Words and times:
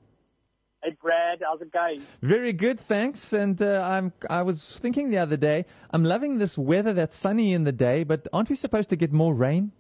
Hey 0.85 0.95
Brad, 1.01 1.41
how's 1.43 1.63
it 1.63 1.73
going? 1.73 2.03
Very 2.21 2.53
good, 2.53 2.79
thanks. 2.79 3.33
And 3.33 3.61
uh, 3.63 3.81
I'm 3.83 4.13
I 4.29 4.43
was 4.43 4.77
thinking 4.77 5.11
the 5.11 5.17
other 5.17 5.39
day, 5.39 5.65
I'm 5.91 6.05
loving 6.05 6.37
this 6.37 6.59
weather 6.59 6.93
that's 6.93 7.17
sunny 7.17 7.55
in 7.55 7.65
the 7.65 7.73
day, 7.73 8.05
but 8.05 8.29
aren't 8.35 8.51
we 8.51 8.55
supposed 8.55 8.91
to 8.91 8.97
get 8.97 9.11
more 9.11 9.33
rain? 9.33 9.73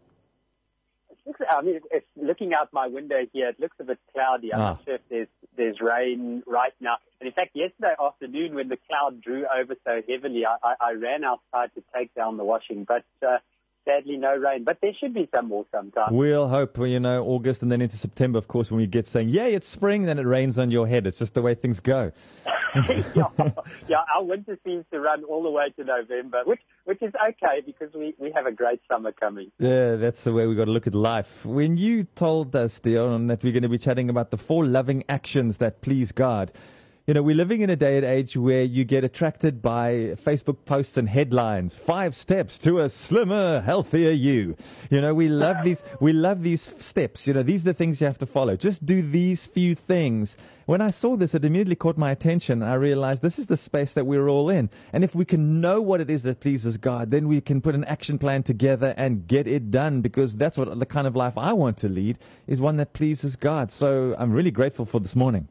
I 1.51 1.61
mean, 1.62 1.80
it's 1.91 2.06
looking 2.16 2.55
out 2.55 2.73
my 2.73 2.87
window 2.87 3.20
here. 3.33 3.48
It 3.51 3.61
looks 3.61 3.77
a 3.80 3.84
bit 3.84 3.98
cloudy. 4.14 4.52
I'm 4.55 4.61
Ah. 4.61 4.64
not 4.70 4.84
sure 4.84 4.95
if 4.95 5.01
there's 5.11 5.28
there's 5.56 5.80
rain 5.80 6.42
right 6.47 6.73
now. 6.80 6.97
And 7.20 7.27
in 7.28 7.33
fact, 7.34 7.50
yesterday 7.55 7.95
afternoon, 8.02 8.55
when 8.55 8.69
the 8.69 8.78
cloud 8.89 9.20
drew 9.20 9.45
over 9.47 9.75
so 9.84 10.00
heavily, 10.09 10.45
I, 10.47 10.56
I, 10.62 10.75
I 10.80 10.92
ran 10.92 11.23
outside 11.23 11.70
to 11.75 11.83
take 11.95 12.14
down 12.14 12.39
the 12.39 12.45
washing, 12.45 12.84
but 12.84 13.05
uh, 13.27 13.39
sadly 13.84 14.16
no 14.16 14.34
rain. 14.37 14.65
But 14.65 14.79
there 14.80 14.93
should 14.98 15.15
be 15.15 15.29
some 15.34 15.48
more 15.48 15.66
sometime. 15.73 16.15
We'll 16.15 16.48
hope, 16.48 16.79
you 16.79 17.01
know, 17.01 17.25
August 17.25 17.62
and 17.62 17.70
then 17.70 17.80
into 17.80 17.97
September, 17.97 18.38
of 18.38 18.48
course, 18.48 18.70
when 18.70 18.79
we 18.79 18.87
get 18.87 19.06
saying, 19.06 19.29
yay, 19.29 19.55
it's 19.55 19.69
spring, 19.69 20.02
then 20.02 20.19
it 20.19 20.27
rains 20.27 20.59
on 20.59 20.70
your 20.70 20.87
head. 20.87 21.06
It's 21.06 21.19
just 21.19 21.34
the 21.34 21.42
way 21.42 21.55
things 21.55 21.80
go. 21.80 22.12
yeah, 23.15 23.28
yeah, 23.89 23.98
our 24.15 24.25
winter 24.25 24.59
seems 24.65 24.84
to 24.91 24.98
run 24.98 25.23
all 25.25 25.45
the 25.45 25.51
way 25.51 25.70
to 25.77 25.84
November, 25.84 26.42
which 26.45 26.61
which 26.84 27.01
is 27.02 27.12
okay 27.28 27.62
because 27.65 27.95
we, 27.95 28.15
we 28.19 28.33
have 28.34 28.47
a 28.47 28.52
great 28.52 28.81
summer 28.91 29.12
coming. 29.12 29.53
Yeah, 29.58 29.95
that's 29.95 30.25
the 30.25 30.33
way 30.33 30.47
we 30.47 30.56
got 30.56 30.64
to 30.64 30.73
look 30.73 30.89
at 30.89 30.95
life. 30.95 31.47
When 31.47 31.77
you 31.77 32.03
told 32.03 32.55
us, 32.56 32.80
Dion, 32.80 33.28
that 33.28 33.45
we're 33.45 33.53
going 33.53 33.62
to 33.62 33.69
be 33.69 33.78
chatting 33.78 34.11
about 34.11 34.33
the 34.33 34.36
four 34.36 34.67
loving 34.67 35.05
actions 35.08 35.58
that 35.58 35.83
please 35.83 36.11
God, 36.11 36.51
you 37.06 37.12
know, 37.12 37.22
we're 37.22 37.36
living 37.36 37.60
in 37.60 37.69
a 37.69 37.77
day 37.77 37.98
and 37.98 38.06
age 38.06 38.34
where 38.34 38.62
you 38.62 38.83
get 38.83 39.05
attracted 39.05 39.60
by 39.60 40.16
Facebook 40.24 40.64
posts 40.64 40.97
and 40.97 41.06
headlines. 41.06 41.74
Five 41.74 42.14
steps 42.14 42.58
to 42.61 42.80
a 42.80 42.88
slimmer, 42.88 43.61
healthier 43.61 44.11
you. 44.11 44.56
You 44.88 45.02
know, 45.02 45.12
we 45.12 45.28
love 45.28 45.64
these. 45.64 45.84
We 46.00 46.14
love 46.14 46.42
these 46.42 46.62
steps. 46.83 47.27
You 47.27 47.34
know, 47.34 47.42
these 47.42 47.61
are 47.62 47.72
the 47.72 47.74
things 47.74 48.00
you 48.00 48.06
have 48.06 48.16
to 48.19 48.27
follow. 48.27 48.56
Just 48.56 48.86
do 48.86 49.02
these 49.02 49.44
few 49.44 49.74
things. 49.74 50.38
When 50.64 50.80
I 50.80 50.88
saw 50.88 51.14
this, 51.14 51.34
it 51.34 51.44
immediately 51.44 51.74
caught 51.77 51.98
my 51.98 52.11
attention. 52.11 52.62
I 52.62 52.72
realized 52.72 53.20
this 53.20 53.39
is 53.39 53.48
the 53.48 53.58
space 53.58 53.92
that 53.92 54.06
we're 54.06 54.30
all 54.30 54.48
in. 54.48 54.70
And 54.94 55.05
if 55.05 55.14
we 55.14 55.27
can 55.27 55.61
know 55.61 55.83
what 55.83 56.00
it 56.00 56.08
is 56.08 56.22
that 56.22 56.41
pleases 56.41 56.78
God, 56.78 57.11
then 57.11 57.28
we 57.28 57.42
can 57.42 57.61
put 57.61 57.74
an 57.74 57.84
action 57.84 58.18
plan 58.18 58.44
together 58.44 58.94
and 58.96 59.28
get 59.28 59.46
it 59.46 59.70
done 59.70 60.00
because 60.00 60.39
that's 60.39 60.56
what 60.56 60.78
the 60.78 60.86
kind 60.86 61.06
of 61.06 61.14
life 61.14 61.36
I 61.36 61.52
want 61.52 61.77
to 61.78 61.89
lead 61.91 62.18
is 62.46 62.62
one 62.62 62.78
that 62.78 62.94
pleases 62.94 63.36
God. 63.36 63.70
So 63.70 64.16
I'm 64.18 64.33
really 64.33 64.50
grateful 64.50 64.86
for 64.86 65.00
this 65.00 65.14
morning. 65.14 65.48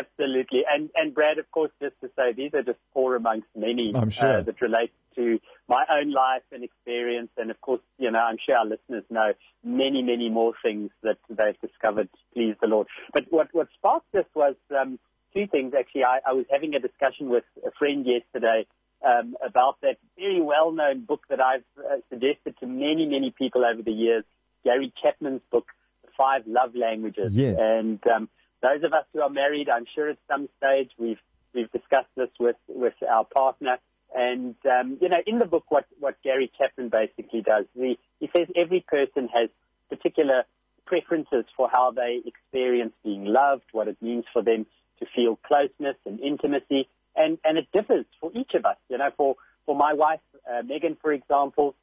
Absolutely. 0.00 0.62
And, 0.70 0.90
and 0.94 1.14
Brad, 1.14 1.38
of 1.38 1.48
course, 1.50 1.72
just 1.80 1.96
to 2.02 2.08
say, 2.16 2.32
these 2.32 2.52
are 2.54 2.62
just 2.62 2.78
four 2.92 3.16
amongst 3.16 3.48
many 3.54 3.92
I'm 3.94 4.10
sure. 4.10 4.38
uh, 4.38 4.42
that 4.42 4.60
relate 4.60 4.92
to 5.16 5.38
my 5.68 5.84
own 5.96 6.10
life 6.10 6.42
and 6.50 6.64
experience. 6.64 7.30
And 7.36 7.50
of 7.50 7.60
course, 7.60 7.80
you 7.98 8.10
know, 8.10 8.18
I'm 8.18 8.38
sure 8.44 8.56
our 8.56 8.66
listeners 8.66 9.04
know 9.08 9.32
many, 9.62 10.02
many 10.02 10.28
more 10.28 10.54
things 10.62 10.90
that 11.02 11.18
they've 11.28 11.60
discovered, 11.60 12.08
please 12.32 12.56
the 12.60 12.66
Lord. 12.66 12.88
But 13.12 13.24
what, 13.30 13.48
what 13.52 13.68
sparked 13.78 14.10
this 14.12 14.26
was 14.34 14.56
um, 14.78 14.98
two 15.32 15.46
things, 15.46 15.72
actually. 15.78 16.04
I, 16.04 16.18
I 16.30 16.32
was 16.32 16.46
having 16.50 16.74
a 16.74 16.80
discussion 16.80 17.28
with 17.28 17.44
a 17.64 17.70
friend 17.78 18.04
yesterday 18.04 18.66
um, 19.06 19.36
about 19.44 19.80
that 19.82 19.96
very 20.18 20.40
well-known 20.40 21.04
book 21.04 21.22
that 21.28 21.40
I've 21.40 21.64
uh, 21.78 21.96
suggested 22.10 22.56
to 22.60 22.66
many, 22.66 23.06
many 23.06 23.30
people 23.30 23.64
over 23.64 23.82
the 23.82 23.92
years, 23.92 24.24
Gary 24.64 24.92
Chapman's 25.02 25.42
book, 25.50 25.66
The 26.04 26.10
Five 26.16 26.42
Love 26.46 26.74
Languages. 26.74 27.36
Yes. 27.36 27.60
And 27.60 28.00
um, 28.06 28.28
those 28.64 28.82
of 28.82 28.92
us 28.94 29.04
who 29.12 29.20
are 29.20 29.28
married, 29.28 29.68
I'm 29.68 29.84
sure 29.94 30.08
at 30.08 30.18
some 30.26 30.48
stage 30.56 30.90
we've 30.98 31.20
we've 31.54 31.70
discussed 31.70 32.08
this 32.16 32.30
with 32.40 32.56
with 32.68 32.94
our 33.08 33.24
partner. 33.24 33.76
And 34.14 34.54
um, 34.64 34.98
you 35.00 35.08
know, 35.08 35.20
in 35.26 35.38
the 35.38 35.44
book, 35.44 35.64
what 35.68 35.86
what 36.00 36.16
Gary 36.22 36.50
Chapman 36.58 36.88
basically 36.88 37.42
does, 37.42 37.66
he 37.74 37.98
he 38.20 38.30
says 38.34 38.48
every 38.56 38.84
person 38.86 39.28
has 39.34 39.50
particular 39.90 40.44
preferences 40.86 41.44
for 41.56 41.68
how 41.68 41.90
they 41.90 42.20
experience 42.24 42.92
being 43.02 43.24
loved, 43.24 43.64
what 43.72 43.88
it 43.88 43.96
means 44.00 44.24
for 44.32 44.42
them 44.42 44.66
to 45.00 45.06
feel 45.14 45.38
closeness 45.46 45.96
and 46.06 46.20
intimacy, 46.20 46.88
and 47.14 47.38
and 47.44 47.58
it 47.58 47.68
differs 47.72 48.06
for 48.20 48.30
each 48.34 48.54
of 48.54 48.64
us. 48.64 48.76
You 48.88 48.98
know, 48.98 49.10
for 49.16 49.36
for 49.66 49.76
my 49.76 49.92
wife 49.92 50.20
uh, 50.50 50.62
Megan, 50.62 50.96
for 51.00 51.12
example, 51.12 51.74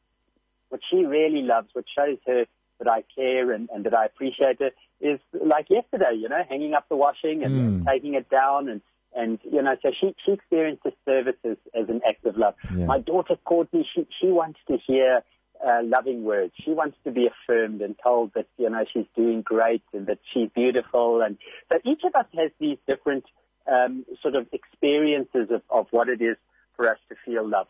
what 0.69 0.81
she 0.89 1.05
really 1.05 1.41
loves, 1.41 1.67
what 1.73 1.85
shows 1.95 2.17
her 2.25 2.45
that 2.81 2.89
I 2.91 3.03
care 3.15 3.51
and, 3.51 3.69
and 3.73 3.85
that 3.85 3.93
I 3.93 4.05
appreciate 4.05 4.59
her, 4.59 4.71
is 4.99 5.19
like 5.33 5.67
yesterday, 5.69 6.13
you 6.17 6.29
know, 6.29 6.41
hanging 6.47 6.73
up 6.73 6.87
the 6.89 6.95
washing 6.95 7.43
and, 7.43 7.53
and 7.55 7.87
taking 7.87 8.15
it 8.15 8.29
down 8.29 8.69
and 8.69 8.81
and 9.13 9.39
you 9.43 9.61
know, 9.61 9.75
so 9.81 9.91
she 9.99 10.15
she 10.25 10.31
experienced 10.31 10.83
the 10.83 10.93
service 11.05 11.35
as, 11.43 11.57
as 11.75 11.89
an 11.89 12.01
act 12.07 12.25
of 12.25 12.37
love. 12.37 12.55
Yeah. 12.75 12.85
My 12.85 12.99
daughter 12.99 13.35
Courtney, 13.43 13.87
she 13.93 14.07
she 14.21 14.27
wants 14.27 14.59
to 14.69 14.77
hear 14.87 15.21
uh, 15.65 15.81
loving 15.83 16.23
words. 16.23 16.53
She 16.63 16.71
wants 16.71 16.97
to 17.03 17.11
be 17.11 17.27
affirmed 17.27 17.81
and 17.81 17.95
told 18.01 18.31
that 18.35 18.47
you 18.57 18.69
know 18.69 18.85
she's 18.91 19.05
doing 19.15 19.41
great 19.41 19.83
and 19.93 20.07
that 20.07 20.19
she's 20.33 20.49
beautiful. 20.55 21.21
And 21.21 21.37
so 21.71 21.79
each 21.83 22.01
of 22.05 22.15
us 22.15 22.25
has 22.37 22.51
these 22.59 22.77
different 22.87 23.25
um, 23.71 24.05
sort 24.21 24.35
of 24.35 24.47
experiences 24.53 25.49
of, 25.51 25.61
of 25.69 25.87
what 25.91 26.07
it 26.07 26.21
is 26.21 26.37
for 26.75 26.89
us 26.89 26.97
to 27.09 27.15
feel 27.25 27.47
love. 27.47 27.67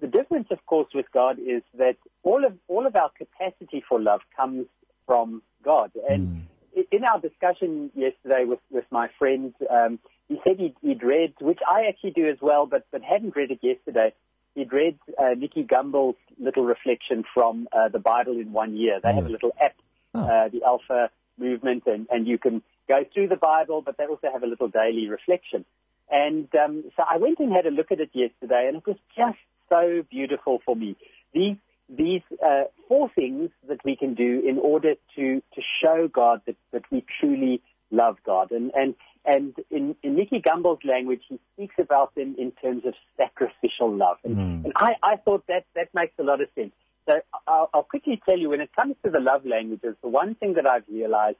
The 0.00 0.06
difference, 0.06 0.48
of 0.50 0.64
course, 0.66 0.88
with 0.94 1.06
God 1.12 1.38
is 1.38 1.62
that 1.76 1.96
all 2.22 2.44
of 2.44 2.54
all 2.68 2.86
of 2.86 2.96
our 2.96 3.10
capacity 3.10 3.84
for 3.86 4.00
love 4.00 4.20
comes 4.36 4.66
from 5.06 5.42
God. 5.64 5.92
And 6.08 6.46
i 6.76 6.84
in 6.92 7.04
our 7.04 7.20
discussion 7.20 7.90
yesterday 7.94 8.44
with, 8.44 8.60
with 8.70 8.84
my 8.90 9.08
friend, 9.18 9.52
um, 9.68 9.98
he 10.28 10.40
said 10.44 10.58
he'd, 10.58 10.76
he'd 10.82 11.02
read, 11.02 11.34
which 11.40 11.58
I 11.68 11.86
actually 11.88 12.12
do 12.12 12.28
as 12.28 12.38
well, 12.40 12.66
but 12.66 12.86
but 12.90 13.02
hadn't 13.02 13.36
read 13.36 13.50
it 13.50 13.58
yesterday. 13.62 14.14
He'd 14.54 14.72
read 14.72 14.98
uh, 15.18 15.34
Nicky 15.36 15.64
Gumbel's 15.64 16.16
little 16.38 16.64
reflection 16.64 17.24
from 17.34 17.68
uh, 17.72 17.88
the 17.88 17.98
Bible 17.98 18.38
in 18.40 18.52
one 18.52 18.76
year. 18.76 19.00
They 19.02 19.12
have 19.12 19.26
a 19.26 19.28
little 19.28 19.52
app, 19.60 19.76
uh, 20.14 20.48
the 20.48 20.62
Alpha 20.64 21.10
Movement, 21.38 21.84
and, 21.86 22.06
and 22.10 22.26
you 22.26 22.38
can 22.38 22.62
go 22.88 23.04
through 23.12 23.28
the 23.28 23.36
Bible, 23.36 23.82
but 23.82 23.96
they 23.96 24.06
also 24.06 24.28
have 24.32 24.42
a 24.42 24.46
little 24.46 24.68
daily 24.68 25.08
reflection. 25.08 25.64
And 26.10 26.48
um, 26.56 26.84
so 26.96 27.04
I 27.08 27.18
went 27.18 27.38
and 27.38 27.52
had 27.52 27.66
a 27.66 27.70
look 27.70 27.92
at 27.92 28.00
it 28.00 28.10
yesterday, 28.12 28.66
and 28.66 28.78
it 28.78 28.86
was 28.86 28.96
just 29.16 29.38
so 29.70 30.02
beautiful 30.10 30.60
for 30.64 30.76
me. 30.76 30.96
These 31.32 31.56
these 31.88 32.22
uh, 32.44 32.64
four 32.86 33.10
things 33.14 33.50
that 33.68 33.78
we 33.84 33.96
can 33.96 34.14
do 34.14 34.42
in 34.46 34.58
order 34.58 34.94
to 35.16 35.42
to 35.54 35.62
show 35.82 36.08
God 36.08 36.42
that, 36.46 36.56
that 36.72 36.82
we 36.90 37.04
truly 37.20 37.62
love 37.90 38.16
God. 38.24 38.50
And 38.50 38.70
and 38.74 38.94
and 39.24 39.54
in, 39.70 39.96
in 40.02 40.16
Nicky 40.16 40.40
Gumbel's 40.40 40.84
language, 40.84 41.22
he 41.28 41.38
speaks 41.54 41.74
about 41.78 42.14
them 42.14 42.36
in 42.38 42.52
terms 42.52 42.84
of 42.86 42.94
sacrificial 43.16 43.94
love. 43.94 44.16
And, 44.24 44.64
and 44.64 44.72
I, 44.76 44.94
I 45.02 45.16
thought 45.16 45.46
that 45.48 45.64
that 45.74 45.88
makes 45.94 46.14
a 46.18 46.22
lot 46.22 46.40
of 46.40 46.48
sense. 46.54 46.72
So 47.06 47.20
I'll, 47.46 47.68
I'll 47.74 47.82
quickly 47.82 48.20
tell 48.26 48.38
you, 48.38 48.48
when 48.48 48.60
it 48.60 48.70
comes 48.74 48.94
to 49.04 49.10
the 49.10 49.20
love 49.20 49.44
languages, 49.44 49.96
the 50.02 50.08
one 50.08 50.34
thing 50.36 50.54
that 50.54 50.66
I've 50.66 50.84
realized 50.90 51.36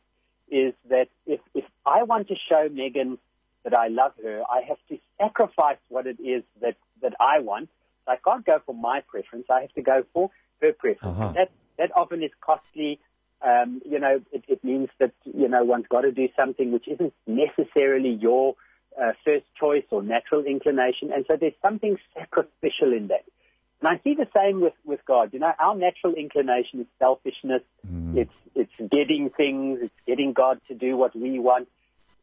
is 0.50 0.74
that 0.90 1.06
if, 1.26 1.40
if 1.54 1.64
I 1.86 2.02
want 2.02 2.28
to 2.28 2.34
show 2.50 2.68
Megan 2.70 3.18
that 3.64 3.74
I 3.74 3.88
love 3.88 4.12
her, 4.22 4.42
I 4.42 4.62
have 4.68 4.78
to 4.88 4.98
sacrifice 5.18 5.78
what 5.88 6.06
it 6.06 6.20
is 6.20 6.42
that, 6.60 6.76
that 7.02 7.14
I 7.20 7.40
want. 7.40 7.68
I 8.06 8.16
can't 8.16 8.44
go 8.44 8.58
for 8.64 8.74
my 8.74 9.02
preference. 9.08 9.46
I 9.50 9.62
have 9.62 9.72
to 9.74 9.82
go 9.82 10.02
for 10.12 10.30
her 10.60 10.72
preference. 10.72 11.00
Uh-huh. 11.02 11.32
That, 11.36 11.50
that 11.78 11.90
often 11.96 12.22
is 12.22 12.30
costly. 12.40 13.00
Um, 13.42 13.80
you 13.86 13.98
know, 13.98 14.20
it, 14.32 14.44
it 14.48 14.62
means 14.62 14.90
that, 14.98 15.12
you 15.24 15.48
know, 15.48 15.64
one's 15.64 15.86
got 15.88 16.02
to 16.02 16.12
do 16.12 16.28
something 16.36 16.72
which 16.72 16.86
isn't 16.86 17.14
necessarily 17.26 18.10
your 18.10 18.54
uh, 19.00 19.12
first 19.24 19.46
choice 19.58 19.84
or 19.90 20.02
natural 20.02 20.44
inclination. 20.44 21.10
And 21.10 21.24
so 21.26 21.38
there's 21.40 21.54
something 21.62 21.96
sacrificial 22.12 22.92
in 22.94 23.08
that. 23.08 23.24
And 23.80 23.88
I 23.88 24.00
see 24.04 24.14
the 24.14 24.26
same 24.36 24.60
with, 24.60 24.74
with 24.84 25.00
God. 25.06 25.32
You 25.32 25.38
know, 25.38 25.52
our 25.58 25.74
natural 25.74 26.12
inclination 26.14 26.80
is 26.80 26.86
selfishness. 26.98 27.62
It's, 28.18 28.34
it's 28.54 28.90
getting 28.90 29.30
things. 29.34 29.78
It's 29.84 29.94
getting 30.06 30.34
God 30.34 30.60
to 30.68 30.74
do 30.74 30.98
what 30.98 31.16
we 31.16 31.38
want. 31.38 31.68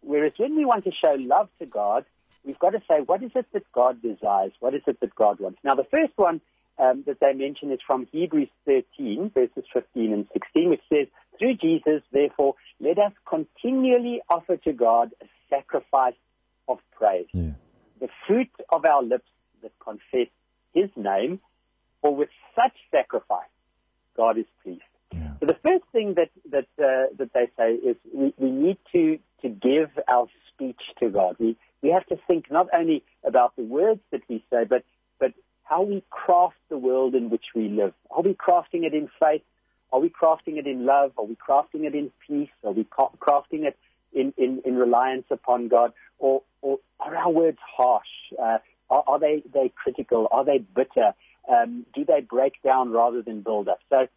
Whereas 0.01 0.33
when 0.37 0.55
we 0.55 0.65
want 0.65 0.83
to 0.83 0.91
show 0.91 1.15
love 1.17 1.49
to 1.57 1.65
God, 1.65 2.05
we've 2.47 2.57
got 2.57 2.71
to 2.71 2.81
say, 2.89 3.01
what 3.05 3.21
is 3.21 3.31
it 3.35 3.45
that 3.53 3.71
God 3.73 4.01
desires? 4.01 4.53
What 4.59 4.73
is 4.73 4.81
it 4.87 4.99
that 5.01 5.13
God 5.13 5.39
wants? 5.39 5.59
Now, 5.63 5.75
the 5.75 5.83
first 5.91 6.13
one 6.15 6.41
um, 6.79 7.03
that 7.05 7.19
they 7.19 7.33
mention 7.33 7.71
is 7.71 7.79
from 7.85 8.07
Hebrews 8.11 8.49
13, 8.65 9.31
verses 9.33 9.65
15 9.73 10.13
and 10.13 10.25
16, 10.33 10.69
which 10.69 10.81
says, 10.91 11.07
Through 11.37 11.55
Jesus, 11.57 12.01
therefore, 12.11 12.55
let 12.79 12.97
us 12.97 13.11
continually 13.29 14.21
offer 14.29 14.57
to 14.57 14.73
God 14.73 15.11
a 15.21 15.25
sacrifice 15.49 16.15
of 16.67 16.79
praise, 16.91 17.27
Yeah. 17.33 17.51
the 17.99 18.09
fruit 18.25 18.49
of 18.71 18.85
our 18.85 19.03
lips 19.03 19.29
that 19.61 19.71
confess 19.79 20.27
his 20.73 20.89
name, 20.95 21.39
for 22.01 22.15
with 22.15 22.29
such 22.55 22.75
sacrifice, 22.91 23.49
God 24.15 24.37
is 24.37 24.45
pleased. 24.63 24.81
Yeah. 25.11 25.33
So 25.39 25.45
the 25.45 25.57
first 25.63 25.83
thing 25.91 26.15
that 26.15 26.29
that 26.51 26.67
uh, 26.77 27.07
that 27.17 27.31
they 27.33 27.47
say 27.57 27.73
is 27.73 27.95
we, 28.13 28.33
we 28.37 28.51
need 28.51 28.77
to 28.91 29.19
to 29.41 29.49
give 29.49 29.89
our 30.07 30.27
speech 30.53 30.81
to 30.99 31.09
God. 31.09 31.35
We 31.39 31.57
we 31.81 31.89
have 31.89 32.05
to 32.07 32.17
think 32.27 32.49
not 32.49 32.67
only 32.73 33.03
about 33.23 33.55
the 33.55 33.63
words 33.63 34.01
that 34.11 34.21
we 34.27 34.43
say, 34.49 34.65
but 34.65 34.83
but 35.19 35.33
how 35.63 35.83
we 35.83 36.03
craft 36.09 36.55
the 36.69 36.77
world 36.77 37.13
in 37.15 37.29
which 37.29 37.45
we 37.55 37.67
live. 37.67 37.93
Are 38.09 38.21
we 38.21 38.33
crafting 38.33 38.83
it 38.83 38.93
in 38.93 39.09
faith? 39.19 39.43
Are 39.91 39.99
we 39.99 40.09
crafting 40.09 40.57
it 40.57 40.67
in 40.67 40.85
love? 40.85 41.11
Are 41.17 41.25
we 41.25 41.35
crafting 41.35 41.85
it 41.85 41.95
in 41.95 42.11
peace? 42.25 42.49
Are 42.63 42.71
we 42.71 42.85
crafting 42.85 43.65
it 43.65 43.77
in, 44.13 44.33
in, 44.37 44.61
in 44.65 44.75
reliance 44.75 45.25
upon 45.29 45.67
God? 45.69 45.93
Or, 46.19 46.43
or 46.61 46.79
are 46.99 47.15
our 47.15 47.29
words 47.29 47.59
harsh? 47.61 48.07
Uh, 48.41 48.57
are, 48.89 49.03
are, 49.07 49.19
they, 49.19 49.43
they 49.53 49.71
critical? 49.75 50.27
Are 50.31 50.43
they 50.43 50.57
bitter? 50.57 51.13
Um, 51.49 51.85
do 51.93 52.03
they 52.03 52.21
break 52.21 52.61
down 52.63 52.91
rather 52.91 53.21
than 53.21 53.41
build 53.41 53.69
up? 53.69 53.79
So 53.89 54.07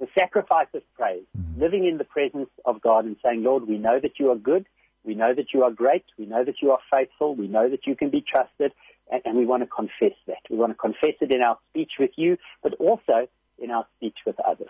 the 0.00 0.08
sacrifice 0.18 0.68
of 0.74 0.82
praise, 0.94 1.24
mm-hmm. 1.36 1.60
living 1.60 1.86
in 1.86 1.98
the 1.98 2.04
presence 2.04 2.50
of 2.64 2.80
God 2.80 3.04
and 3.04 3.16
saying, 3.24 3.42
Lord, 3.42 3.66
we 3.66 3.78
know 3.78 3.98
that 4.00 4.18
you 4.18 4.30
are 4.30 4.36
good. 4.36 4.66
We 5.04 5.14
know 5.14 5.32
that 5.34 5.54
you 5.54 5.62
are 5.62 5.70
great. 5.70 6.04
We 6.18 6.26
know 6.26 6.44
that 6.44 6.56
you 6.60 6.72
are 6.72 6.80
faithful. 6.90 7.34
We 7.34 7.48
know 7.48 7.68
that 7.68 7.86
you 7.86 7.94
can 7.94 8.10
be 8.10 8.22
trusted. 8.28 8.72
And, 9.10 9.22
and 9.24 9.38
we 9.38 9.46
want 9.46 9.62
to 9.62 9.68
confess 9.68 10.16
that. 10.26 10.42
We 10.50 10.56
want 10.56 10.72
to 10.72 10.76
confess 10.76 11.14
it 11.20 11.32
in 11.32 11.40
our 11.40 11.58
speech 11.70 11.92
with 11.98 12.10
you, 12.16 12.38
but 12.62 12.74
also 12.74 13.28
in 13.58 13.70
our 13.70 13.86
speech 13.96 14.16
with 14.26 14.36
others. 14.40 14.68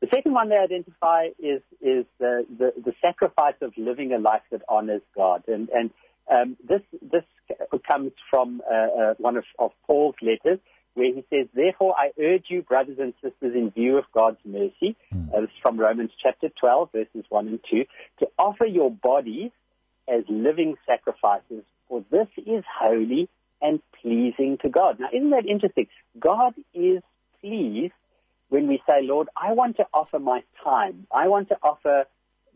The 0.00 0.08
second 0.14 0.32
one 0.32 0.48
they 0.48 0.56
identify 0.56 1.26
is 1.38 1.60
is 1.80 2.06
the, 2.18 2.46
the, 2.58 2.72
the 2.82 2.94
sacrifice 3.02 3.54
of 3.60 3.74
living 3.76 4.12
a 4.12 4.18
life 4.18 4.42
that 4.50 4.62
honors 4.66 5.02
God, 5.14 5.44
and 5.46 5.68
and 5.68 5.90
um, 6.30 6.56
this 6.66 6.80
this 7.02 7.24
comes 7.86 8.12
from 8.30 8.62
uh, 8.70 8.74
uh, 8.74 9.14
one 9.18 9.36
of, 9.36 9.44
of 9.58 9.72
Paul's 9.86 10.14
letters 10.22 10.58
where 10.94 11.12
he 11.12 11.24
says, 11.30 11.46
"Therefore 11.54 11.94
I 11.98 12.12
urge 12.20 12.46
you, 12.48 12.62
brothers 12.62 12.98
and 12.98 13.14
sisters, 13.22 13.54
in 13.54 13.70
view 13.70 13.98
of 13.98 14.04
God's 14.12 14.38
mercy, 14.44 14.96
mm. 15.14 15.34
uh, 15.34 15.46
from 15.62 15.78
Romans 15.78 16.10
chapter 16.22 16.48
12, 16.48 16.92
verses 16.92 17.24
one 17.28 17.48
and 17.48 17.60
two, 17.68 17.84
to 18.18 18.28
offer 18.38 18.66
your 18.66 18.90
bodies 18.90 19.50
as 20.08 20.24
living 20.28 20.76
sacrifices, 20.86 21.64
for 21.88 22.04
this 22.10 22.28
is 22.36 22.64
holy 22.80 23.28
and 23.62 23.80
pleasing 24.00 24.58
to 24.62 24.68
God." 24.68 24.98
Now, 25.00 25.08
isn't 25.12 25.30
that 25.30 25.46
interesting? 25.46 25.86
God 26.18 26.54
is 26.74 27.02
pleased 27.40 27.94
when 28.48 28.66
we 28.66 28.82
say, 28.86 29.02
Lord, 29.02 29.28
I 29.36 29.52
want 29.52 29.76
to 29.76 29.86
offer 29.94 30.18
my 30.18 30.42
time, 30.62 31.06
I 31.14 31.28
want 31.28 31.48
to 31.48 31.58
offer 31.62 32.04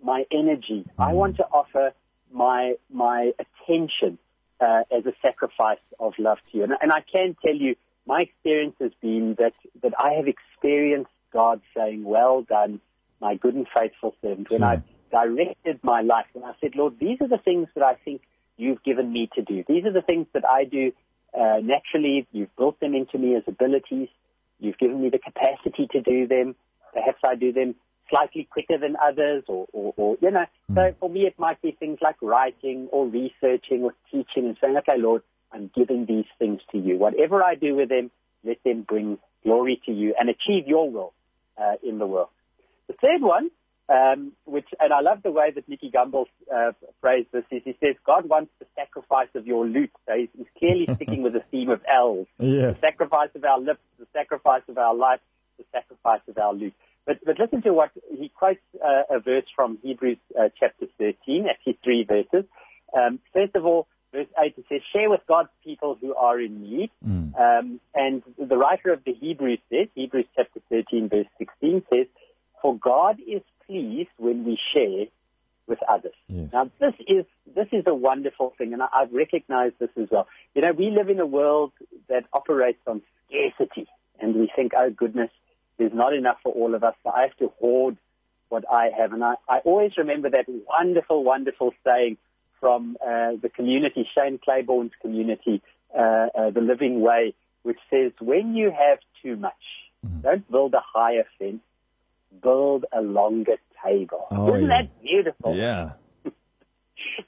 my 0.02 0.24
energy, 0.30 0.84
I 0.98 1.12
mm. 1.12 1.14
want 1.14 1.36
to 1.36 1.44
offer 1.44 1.92
my 2.32 2.74
my 2.90 3.32
attention 3.38 4.18
uh, 4.60 4.82
as 4.96 5.06
a 5.06 5.12
sacrifice 5.22 5.78
of 5.98 6.14
love 6.18 6.38
to 6.50 6.58
you. 6.58 6.64
And, 6.64 6.72
and 6.80 6.92
I 6.92 7.00
can 7.00 7.36
tell 7.44 7.54
you, 7.54 7.76
my 8.06 8.22
experience 8.22 8.76
has 8.80 8.92
been 9.00 9.36
that 9.38 9.54
that 9.82 9.92
I 9.98 10.12
have 10.14 10.26
experienced 10.26 11.10
God 11.32 11.60
saying, 11.76 12.04
"Well 12.04 12.42
done, 12.42 12.80
my 13.20 13.34
good 13.34 13.54
and 13.54 13.66
faithful 13.76 14.14
servant." 14.22 14.50
When 14.50 14.62
I 14.62 14.82
directed 15.10 15.80
my 15.82 16.00
life, 16.02 16.26
and 16.34 16.44
I 16.44 16.52
said, 16.60 16.76
"Lord, 16.76 16.98
these 16.98 17.20
are 17.20 17.28
the 17.28 17.38
things 17.38 17.68
that 17.74 17.84
I 17.84 17.94
think 18.04 18.22
you've 18.56 18.82
given 18.82 19.12
me 19.12 19.28
to 19.34 19.42
do. 19.42 19.64
These 19.66 19.84
are 19.84 19.92
the 19.92 20.02
things 20.02 20.26
that 20.32 20.44
I 20.48 20.64
do 20.64 20.92
uh, 21.32 21.60
naturally. 21.62 22.26
You've 22.32 22.54
built 22.56 22.78
them 22.80 22.94
into 22.94 23.18
me 23.18 23.34
as 23.34 23.42
abilities." 23.46 24.08
You've 24.60 24.78
given 24.78 25.02
me 25.02 25.10
the 25.10 25.18
capacity 25.18 25.88
to 25.92 26.00
do 26.00 26.26
them. 26.26 26.54
Perhaps 26.92 27.18
I 27.26 27.34
do 27.34 27.52
them 27.52 27.74
slightly 28.08 28.48
quicker 28.50 28.78
than 28.78 28.96
others, 29.02 29.44
or, 29.48 29.66
or, 29.72 29.94
or 29.96 30.16
you 30.20 30.30
know. 30.30 30.46
Mm. 30.70 30.74
So 30.74 30.94
for 31.00 31.10
me, 31.10 31.22
it 31.22 31.38
might 31.38 31.60
be 31.60 31.72
things 31.72 31.98
like 32.00 32.16
writing 32.22 32.88
or 32.92 33.06
researching 33.06 33.82
or 33.82 33.94
teaching 34.10 34.46
and 34.46 34.56
saying, 34.60 34.76
okay, 34.78 34.98
Lord, 34.98 35.22
I'm 35.54 35.70
giving 35.74 36.06
these 36.06 36.26
things 36.38 36.60
to 36.72 36.78
you. 36.78 36.98
Whatever 36.98 37.42
I 37.42 37.54
do 37.54 37.76
with 37.76 37.88
them, 37.88 38.10
let 38.44 38.62
them 38.64 38.82
bring 38.82 39.18
glory 39.44 39.80
to 39.86 39.92
you 39.92 40.14
and 40.18 40.28
achieve 40.28 40.66
your 40.66 40.90
will 40.90 41.12
uh, 41.56 41.74
in 41.82 41.98
the 41.98 42.06
world. 42.06 42.28
The 42.88 42.94
third 42.94 43.22
one 43.22 43.50
um, 43.88 44.32
which, 44.46 44.66
and 44.80 44.92
I 44.92 45.00
love 45.00 45.22
the 45.22 45.30
way 45.30 45.50
that 45.50 45.68
Nicky 45.68 45.90
Gumbel 45.90 46.26
uh, 46.54 46.72
phrased 47.00 47.28
this. 47.32 47.44
Is 47.50 47.62
he 47.64 47.76
says 47.80 47.96
God 48.06 48.28
wants 48.28 48.50
the 48.58 48.66
sacrifice 48.74 49.28
of 49.34 49.46
your 49.46 49.66
loot. 49.66 49.90
So 50.06 50.14
he's, 50.16 50.28
he's 50.36 50.46
clearly 50.58 50.88
sticking 50.94 51.22
with 51.22 51.34
the 51.34 51.42
theme 51.50 51.70
of 51.70 51.82
L's. 51.86 52.26
Yeah. 52.38 52.72
The 52.72 52.78
sacrifice 52.80 53.30
of 53.34 53.44
our 53.44 53.60
lips, 53.60 53.80
the 53.98 54.06
sacrifice 54.12 54.62
of 54.68 54.78
our 54.78 54.94
life, 54.94 55.20
the 55.58 55.64
sacrifice 55.72 56.22
of 56.28 56.38
our 56.38 56.54
loot. 56.54 56.72
But, 57.06 57.18
but 57.24 57.38
listen 57.38 57.60
to 57.62 57.74
what 57.74 57.90
he 58.10 58.30
quotes 58.30 58.60
uh, 58.82 59.02
a 59.10 59.20
verse 59.20 59.44
from 59.54 59.78
Hebrews 59.82 60.16
uh, 60.38 60.48
chapter 60.58 60.86
13, 60.98 61.46
actually 61.50 61.78
three 61.84 62.04
verses. 62.04 62.48
Um, 62.96 63.18
first 63.34 63.54
of 63.54 63.66
all, 63.66 63.86
verse 64.14 64.28
8, 64.38 64.54
it 64.56 64.64
says, 64.68 64.80
Share 64.92 65.10
with 65.10 65.20
God's 65.28 65.50
people 65.62 65.98
who 66.00 66.14
are 66.14 66.40
in 66.40 66.62
need. 66.62 66.90
Mm. 67.06 67.38
Um, 67.38 67.80
and 67.94 68.22
the 68.38 68.56
writer 68.56 68.92
of 68.92 69.04
the 69.04 69.12
Hebrews 69.12 69.58
says, 69.70 69.88
Hebrews 69.94 70.26
chapter 70.36 70.60
13, 70.70 71.08
verse 71.08 71.26
16 71.38 71.82
says, 71.92 72.06
For 72.62 72.78
God 72.78 73.18
is 73.20 73.42
pleased 73.66 74.10
when 74.16 74.44
we 74.44 74.58
share 74.72 75.06
with 75.66 75.80
others. 75.88 76.14
Yes. 76.28 76.50
Now, 76.52 76.70
this 76.78 76.94
is 77.06 77.24
this 77.54 77.66
is 77.72 77.84
a 77.86 77.94
wonderful 77.94 78.54
thing, 78.56 78.72
and 78.72 78.82
I, 78.82 78.88
I've 78.94 79.12
recognized 79.12 79.76
this 79.78 79.90
as 80.00 80.08
well. 80.10 80.28
You 80.54 80.62
know, 80.62 80.72
we 80.72 80.90
live 80.90 81.08
in 81.08 81.20
a 81.20 81.26
world 81.26 81.72
that 82.08 82.24
operates 82.32 82.80
on 82.86 83.02
scarcity, 83.26 83.88
and 84.20 84.34
we 84.34 84.50
think, 84.54 84.72
oh 84.76 84.90
goodness, 84.90 85.30
there's 85.78 85.94
not 85.94 86.12
enough 86.12 86.36
for 86.42 86.52
all 86.52 86.74
of 86.74 86.84
us, 86.84 86.94
so 87.02 87.10
I 87.10 87.22
have 87.22 87.36
to 87.38 87.52
hoard 87.58 87.96
what 88.50 88.64
I 88.70 88.90
have. 88.96 89.12
And 89.12 89.24
I, 89.24 89.34
I 89.48 89.58
always 89.58 89.92
remember 89.96 90.30
that 90.30 90.46
wonderful, 90.48 91.24
wonderful 91.24 91.72
saying 91.84 92.18
from 92.60 92.96
uh, 93.00 93.32
the 93.40 93.50
community, 93.54 94.08
Shane 94.16 94.38
Claiborne's 94.42 94.92
community, 95.00 95.62
uh, 95.96 96.26
uh, 96.36 96.50
the 96.50 96.60
Living 96.60 97.00
Way, 97.00 97.34
which 97.62 97.78
says, 97.90 98.12
when 98.20 98.54
you 98.54 98.70
have 98.70 98.98
too 99.22 99.36
much, 99.36 99.52
mm-hmm. 100.04 100.20
don't 100.20 100.50
build 100.50 100.74
a 100.74 100.82
higher 100.82 101.24
fence, 101.38 101.62
build 102.42 102.84
a 102.92 103.00
longer 103.00 103.56
table. 103.84 104.26
Oh, 104.30 104.48
Isn't 104.48 104.68
yeah. 104.68 104.82
that 104.82 105.02
beautiful? 105.02 105.56
Yeah. 105.56 105.92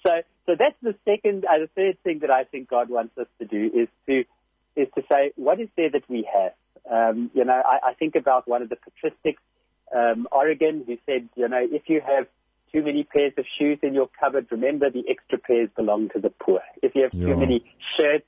so, 0.06 0.10
so 0.46 0.54
that's 0.58 0.76
the 0.82 0.94
second, 1.04 1.44
uh, 1.44 1.58
the 1.58 1.68
third 1.74 2.02
thing 2.02 2.20
that 2.20 2.30
I 2.30 2.44
think 2.44 2.68
God 2.68 2.88
wants 2.88 3.16
us 3.18 3.26
to 3.38 3.46
do 3.46 3.70
is 3.74 3.88
to 4.06 4.24
is 4.76 4.88
to 4.94 5.02
say, 5.10 5.32
what 5.36 5.58
is 5.58 5.68
there 5.76 5.90
that 5.90 6.08
we 6.08 6.28
have? 6.32 6.52
Um, 6.90 7.30
you 7.34 7.44
know, 7.44 7.54
I, 7.54 7.90
I 7.90 7.94
think 7.94 8.14
about 8.14 8.46
one 8.46 8.62
of 8.62 8.68
the 8.68 8.76
patristics, 8.76 9.38
um, 9.94 10.28
Origen, 10.30 10.84
who 10.86 10.98
said, 11.06 11.28
you 11.34 11.48
know, 11.48 11.60
if 11.62 11.88
you 11.88 12.00
have 12.06 12.26
too 12.72 12.82
many 12.82 13.04
pairs 13.04 13.32
of 13.38 13.44
shoes 13.58 13.78
in 13.82 13.94
your 13.94 14.08
cupboard, 14.20 14.46
remember 14.50 14.90
the 14.90 15.04
extra 15.08 15.38
pairs 15.38 15.68
belong 15.76 16.10
to 16.10 16.20
the 16.20 16.30
poor. 16.30 16.60
If 16.82 16.94
you 16.94 17.02
have 17.02 17.12
too 17.12 17.36
many 17.36 17.64
shirts, 17.98 18.26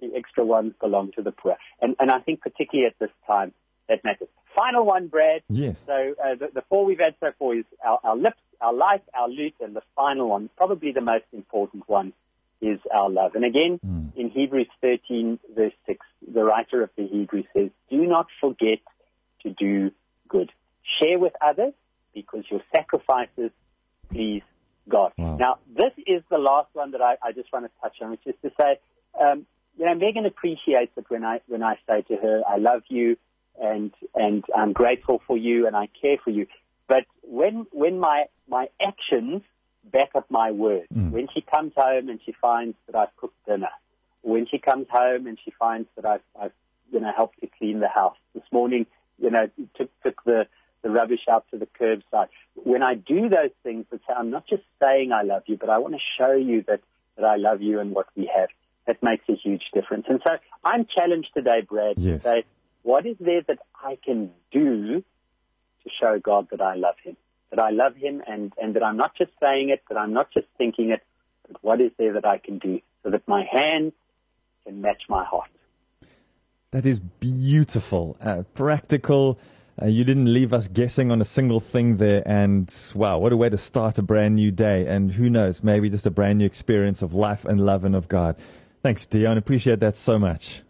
the 0.00 0.10
extra 0.14 0.44
ones 0.44 0.74
belong 0.80 1.12
to 1.16 1.22
the 1.22 1.32
poor. 1.32 1.56
And, 1.80 1.96
and 1.98 2.10
I 2.10 2.20
think 2.20 2.40
particularly 2.40 2.86
at 2.86 2.98
this 2.98 3.10
time, 3.26 3.52
that 3.88 4.04
matters 4.04 4.28
final 4.56 4.84
one, 4.84 5.08
Brad. 5.08 5.42
Yes. 5.48 5.78
So 5.86 5.92
uh, 5.92 6.34
the, 6.34 6.48
the, 6.54 6.62
four 6.68 6.84
we've 6.84 6.98
had 6.98 7.14
so 7.20 7.30
far 7.38 7.54
is 7.54 7.64
our, 7.84 8.00
our 8.02 8.16
lips, 8.16 8.40
our 8.60 8.72
life, 8.72 9.02
our 9.14 9.28
loot, 9.28 9.54
and 9.60 9.76
the 9.76 9.82
final 9.94 10.30
one, 10.30 10.48
probably 10.56 10.92
the 10.92 11.02
most 11.02 11.26
important 11.32 11.88
one, 11.88 12.12
is 12.60 12.80
our 12.92 13.10
love. 13.10 13.34
And 13.34 13.44
again, 13.44 13.78
mm. 13.86 14.16
in 14.16 14.30
Hebrews 14.30 14.68
13, 14.80 15.38
verse 15.54 15.74
6, 15.86 16.04
the 16.34 16.42
writer 16.42 16.82
of 16.82 16.90
the 16.96 17.06
Hebrews 17.06 17.44
says, 17.54 17.70
Do 17.90 18.06
not 18.06 18.26
forget 18.40 18.78
to 19.42 19.50
do 19.50 19.90
good. 20.28 20.50
Share 21.00 21.18
with 21.18 21.34
others 21.44 21.74
because 22.14 22.44
your 22.50 22.62
sacrifices 22.74 23.50
please 24.10 24.42
God. 24.88 25.12
Wow. 25.18 25.36
Now, 25.36 25.58
this 25.68 25.92
is 26.06 26.22
the 26.30 26.38
last 26.38 26.68
one 26.72 26.92
that 26.92 27.00
I, 27.00 27.16
I, 27.22 27.32
just 27.32 27.52
want 27.52 27.66
to 27.66 27.70
touch 27.82 27.96
on, 28.00 28.10
which 28.10 28.26
is 28.26 28.34
to 28.42 28.50
say, 28.60 28.78
um, 29.20 29.46
you 29.76 29.84
know, 29.84 29.94
Megan 29.94 30.26
appreciates 30.26 30.92
it 30.96 31.04
when 31.08 31.24
I 31.24 31.40
when 31.48 31.62
I 31.62 31.78
say 31.88 32.02
to 32.02 32.16
her, 32.16 32.42
"I 32.48 32.56
love 32.56 32.82
you," 32.88 33.16
and 33.60 33.92
and 34.14 34.44
I'm 34.54 34.72
grateful 34.72 35.20
for 35.26 35.36
you 35.36 35.66
and 35.66 35.76
I 35.76 35.88
care 36.00 36.16
for 36.22 36.30
you. 36.30 36.46
But 36.88 37.04
when 37.22 37.66
when 37.72 37.98
my 37.98 38.26
my 38.48 38.68
actions 38.80 39.42
back 39.84 40.10
up 40.14 40.30
my 40.30 40.50
words, 40.50 40.86
mm. 40.94 41.10
when 41.10 41.28
she 41.32 41.40
comes 41.40 41.72
home 41.76 42.08
and 42.08 42.20
she 42.24 42.32
finds 42.32 42.76
that 42.86 42.96
I've 42.96 43.14
cooked 43.16 43.44
dinner, 43.46 43.68
when 44.22 44.46
she 44.46 44.58
comes 44.58 44.86
home 44.90 45.26
and 45.26 45.38
she 45.44 45.52
finds 45.52 45.88
that 45.96 46.04
I've, 46.04 46.22
I've 46.40 46.52
you 46.92 47.00
know 47.00 47.12
helped 47.14 47.40
to 47.40 47.48
clean 47.58 47.80
the 47.80 47.88
house 47.88 48.16
this 48.34 48.44
morning, 48.52 48.86
you 49.18 49.30
know 49.30 49.48
took 49.76 49.90
took 50.02 50.24
the 50.24 50.46
the 50.86 50.92
rubbish 50.92 51.22
out 51.28 51.44
to 51.50 51.58
the 51.58 51.66
curbside. 51.66 52.28
When 52.54 52.80
I 52.80 52.94
do 52.94 53.28
those 53.28 53.50
things, 53.64 53.86
I'm 54.16 54.30
not 54.30 54.46
just 54.46 54.62
saying 54.80 55.10
I 55.10 55.22
love 55.22 55.42
you, 55.46 55.56
but 55.56 55.68
I 55.68 55.78
want 55.78 55.94
to 55.94 56.00
show 56.16 56.32
you 56.32 56.62
that 56.68 56.80
that 57.16 57.24
I 57.24 57.36
love 57.36 57.60
you 57.60 57.80
and 57.80 57.90
what 57.92 58.06
we 58.14 58.30
have. 58.36 58.50
That 58.86 59.02
makes 59.02 59.24
a 59.28 59.34
huge 59.34 59.64
difference. 59.74 60.06
And 60.08 60.20
so 60.24 60.34
I'm 60.62 60.86
challenged 60.86 61.30
today, 61.34 61.62
Brad, 61.68 61.98
yes. 61.98 62.22
to 62.22 62.28
say 62.28 62.44
what 62.82 63.04
is 63.04 63.16
there 63.18 63.42
that 63.48 63.58
I 63.74 63.98
can 64.04 64.30
do 64.52 65.00
to 65.00 65.90
show 66.00 66.20
God 66.20 66.48
that 66.52 66.60
I 66.60 66.76
love 66.76 66.94
Him? 67.02 67.16
That 67.50 67.58
I 67.58 67.70
love 67.70 67.96
Him 67.96 68.22
and, 68.28 68.52
and 68.62 68.76
that 68.76 68.84
I'm 68.84 68.96
not 68.96 69.16
just 69.16 69.32
saying 69.40 69.70
it, 69.70 69.82
that 69.88 69.98
I'm 69.98 70.12
not 70.12 70.30
just 70.32 70.46
thinking 70.56 70.90
it, 70.90 71.02
but 71.48 71.56
what 71.64 71.80
is 71.80 71.90
there 71.98 72.12
that 72.12 72.24
I 72.24 72.38
can 72.38 72.58
do 72.58 72.80
so 73.02 73.10
that 73.10 73.26
my 73.26 73.44
hands 73.50 73.92
can 74.64 74.82
match 74.82 75.02
my 75.08 75.24
heart? 75.24 75.50
That 76.70 76.86
is 76.86 77.00
beautiful, 77.00 78.16
uh, 78.20 78.44
practical. 78.54 79.40
Uh, 79.80 79.86
you 79.86 80.04
didn't 80.04 80.32
leave 80.32 80.52
us 80.54 80.68
guessing 80.68 81.10
on 81.10 81.20
a 81.20 81.24
single 81.24 81.60
thing 81.60 81.98
there. 81.98 82.22
And 82.26 82.74
wow, 82.94 83.18
what 83.18 83.32
a 83.32 83.36
way 83.36 83.48
to 83.48 83.58
start 83.58 83.98
a 83.98 84.02
brand 84.02 84.36
new 84.36 84.50
day. 84.50 84.86
And 84.86 85.12
who 85.12 85.28
knows, 85.28 85.62
maybe 85.62 85.90
just 85.90 86.06
a 86.06 86.10
brand 86.10 86.38
new 86.38 86.46
experience 86.46 87.02
of 87.02 87.12
life 87.14 87.44
and 87.44 87.60
love 87.60 87.84
and 87.84 87.94
of 87.94 88.08
God. 88.08 88.36
Thanks, 88.82 89.04
Dion. 89.06 89.36
Appreciate 89.36 89.80
that 89.80 89.96
so 89.96 90.18
much 90.18 90.62